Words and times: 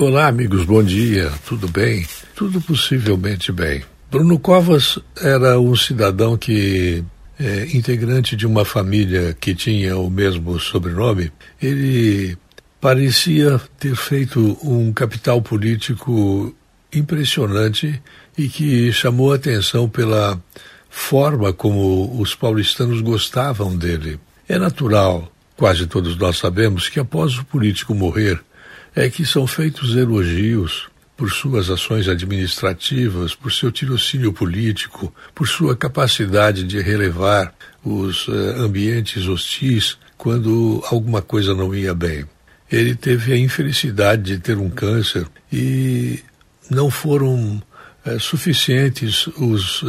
Olá, 0.00 0.28
amigos, 0.28 0.64
bom 0.64 0.80
dia. 0.80 1.28
Tudo 1.44 1.66
bem? 1.66 2.06
Tudo 2.36 2.60
possivelmente 2.60 3.50
bem. 3.50 3.82
Bruno 4.08 4.38
Covas 4.38 4.96
era 5.20 5.58
um 5.58 5.74
cidadão 5.74 6.36
que, 6.36 7.02
é, 7.36 7.66
integrante 7.76 8.36
de 8.36 8.46
uma 8.46 8.64
família 8.64 9.36
que 9.40 9.56
tinha 9.56 9.98
o 9.98 10.08
mesmo 10.08 10.60
sobrenome, 10.60 11.32
ele 11.60 12.38
parecia 12.80 13.60
ter 13.76 13.96
feito 13.96 14.56
um 14.62 14.92
capital 14.92 15.42
político 15.42 16.54
impressionante 16.94 18.00
e 18.38 18.48
que 18.48 18.92
chamou 18.92 19.32
atenção 19.32 19.88
pela 19.88 20.40
forma 20.88 21.52
como 21.52 22.20
os 22.20 22.36
paulistanos 22.36 23.00
gostavam 23.00 23.76
dele. 23.76 24.20
É 24.48 24.60
natural, 24.60 25.28
quase 25.56 25.88
todos 25.88 26.16
nós 26.16 26.38
sabemos, 26.38 26.88
que 26.88 27.00
após 27.00 27.36
o 27.36 27.44
político 27.44 27.96
morrer, 27.96 28.40
é 28.98 29.08
que 29.08 29.24
são 29.24 29.46
feitos 29.46 29.94
elogios 29.94 30.88
por 31.16 31.30
suas 31.30 31.70
ações 31.70 32.08
administrativas, 32.08 33.32
por 33.32 33.52
seu 33.52 33.70
tirocínio 33.70 34.32
político, 34.32 35.14
por 35.32 35.46
sua 35.46 35.76
capacidade 35.76 36.64
de 36.64 36.80
relevar 36.80 37.54
os 37.84 38.26
uh, 38.26 38.32
ambientes 38.58 39.28
hostis 39.28 39.96
quando 40.16 40.82
alguma 40.90 41.22
coisa 41.22 41.54
não 41.54 41.72
ia 41.72 41.94
bem. 41.94 42.24
Ele 42.70 42.96
teve 42.96 43.32
a 43.32 43.36
infelicidade 43.36 44.22
de 44.22 44.38
ter 44.38 44.58
um 44.58 44.68
câncer 44.68 45.28
e 45.52 46.18
não 46.68 46.90
foram 46.90 47.62
uh, 48.04 48.18
suficientes 48.18 49.28
os 49.28 49.84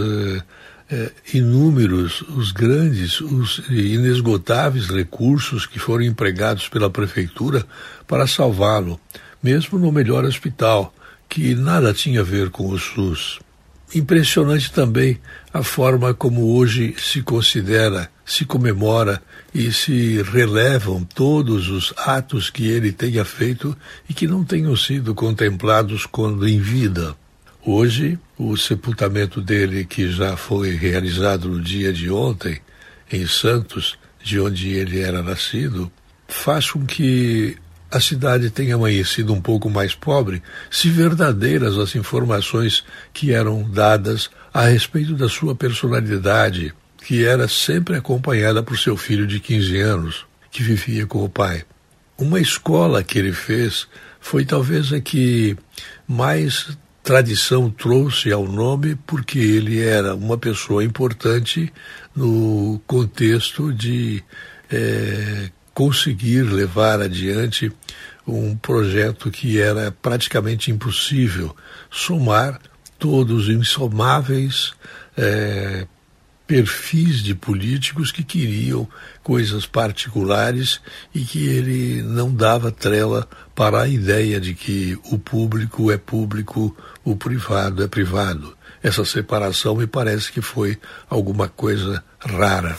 uh, 0.91 1.11
inúmeros, 1.33 2.21
os 2.21 2.51
grandes, 2.51 3.21
os 3.21 3.61
inesgotáveis 3.69 4.87
recursos 4.87 5.65
que 5.65 5.79
foram 5.79 6.03
empregados 6.03 6.67
pela 6.67 6.89
prefeitura 6.89 7.65
para 8.07 8.27
salvá-lo, 8.27 8.99
mesmo 9.41 9.77
no 9.77 9.91
melhor 9.91 10.25
hospital, 10.25 10.93
que 11.27 11.55
nada 11.55 11.93
tinha 11.93 12.21
a 12.21 12.23
ver 12.23 12.49
com 12.49 12.69
o 12.69 12.77
SUS. 12.77 13.39
Impressionante 13.93 14.71
também 14.71 15.19
a 15.51 15.63
forma 15.63 16.13
como 16.13 16.55
hoje 16.55 16.95
se 16.99 17.23
considera, 17.23 18.09
se 18.23 18.45
comemora 18.45 19.19
e 19.53 19.71
se 19.73 20.21
relevam 20.21 21.03
todos 21.03 21.69
os 21.69 21.91
atos 21.97 22.51
que 22.51 22.67
ele 22.67 22.91
tenha 22.91 23.25
feito 23.25 23.75
e 24.07 24.13
que 24.13 24.27
não 24.27 24.43
tenham 24.43 24.75
sido 24.75 25.15
contemplados 25.15 26.05
quando 26.05 26.47
em 26.47 26.59
vida. 26.59 27.15
Hoje, 27.65 28.17
o 28.37 28.55
sepultamento 28.55 29.41
dele, 29.41 29.83
que 29.83 30.09
já 30.09 30.37
foi 30.37 30.75
realizado 30.75 31.49
no 31.49 31.61
dia 31.61 31.91
de 31.91 32.09
ontem, 32.09 32.59
em 33.11 33.27
Santos, 33.27 33.97
de 34.23 34.39
onde 34.39 34.69
ele 34.69 35.01
era 35.01 35.21
nascido, 35.21 35.91
faz 36.27 36.71
com 36.71 36.85
que 36.85 37.57
a 37.91 37.99
cidade 37.99 38.49
tenha 38.49 38.75
amanhecido 38.75 39.33
um 39.33 39.41
pouco 39.41 39.69
mais 39.69 39.93
pobre, 39.93 40.41
se 40.69 40.89
verdadeiras 40.89 41.77
as 41.77 41.95
informações 41.95 42.83
que 43.11 43.33
eram 43.33 43.67
dadas 43.69 44.29
a 44.53 44.65
respeito 44.65 45.15
da 45.15 45.27
sua 45.27 45.55
personalidade, 45.55 46.73
que 47.05 47.25
era 47.25 47.47
sempre 47.47 47.97
acompanhada 47.97 48.61
por 48.61 48.77
seu 48.77 48.95
filho 48.95 49.25
de 49.25 49.39
15 49.39 49.77
anos, 49.79 50.25
que 50.51 50.63
vivia 50.63 51.05
com 51.05 51.23
o 51.23 51.29
pai. 51.29 51.63
Uma 52.17 52.39
escola 52.39 53.03
que 53.03 53.17
ele 53.17 53.33
fez 53.33 53.87
foi 54.19 54.45
talvez 54.45 54.93
a 54.93 54.99
que 55.01 55.57
mais 56.07 56.77
tradição 57.03 57.69
trouxe 57.69 58.31
ao 58.31 58.47
nome 58.47 58.95
porque 59.07 59.39
ele 59.39 59.81
era 59.81 60.15
uma 60.15 60.37
pessoa 60.37 60.83
importante 60.83 61.71
no 62.15 62.81
contexto 62.85 63.73
de 63.73 64.23
é, 64.71 65.49
conseguir 65.73 66.43
levar 66.43 67.01
adiante 67.01 67.71
um 68.27 68.55
projeto 68.55 69.31
que 69.31 69.59
era 69.59 69.91
praticamente 69.91 70.71
impossível 70.71 71.55
somar 71.89 72.59
todos 72.99 73.47
os 73.47 73.49
insomáveis 73.49 74.73
é, 75.17 75.87
perfis 76.49 77.21
de 77.21 77.35
políticos 77.35 78.11
que 78.11 78.23
queriam 78.23 78.87
coisas 79.21 79.67
particulares 79.67 80.81
e 81.13 81.23
que 81.23 81.47
ele 81.47 82.01
não 82.01 82.33
dava 82.33 82.71
trela 82.71 83.29
para 83.53 83.83
a 83.83 83.87
ideia 83.87 84.41
de 84.41 84.55
que 84.55 84.97
o 85.11 85.19
público 85.19 85.91
é 85.91 85.97
público, 85.99 86.75
o 87.03 87.15
privado 87.15 87.83
é 87.83 87.87
privado. 87.87 88.57
Essa 88.81 89.05
separação 89.05 89.75
me 89.75 89.85
parece 89.85 90.31
que 90.31 90.41
foi 90.41 90.75
alguma 91.07 91.47
coisa 91.47 92.03
rara 92.19 92.75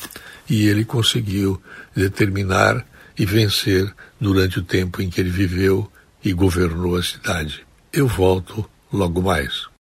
e 0.48 0.66
ele 0.66 0.84
conseguiu 0.84 1.62
determinar 1.94 2.84
e 3.16 3.24
vencer 3.24 3.88
durante 4.20 4.58
o 4.58 4.64
tempo 4.64 5.00
em 5.00 5.08
que 5.08 5.20
ele 5.20 5.30
viveu 5.30 5.88
e 6.24 6.32
governou 6.32 6.96
a 6.96 7.02
cidade. 7.04 7.64
Eu 7.92 8.08
volto 8.08 8.68
logo 8.92 9.22
mais. 9.22 9.70